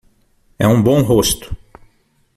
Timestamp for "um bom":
0.67-1.03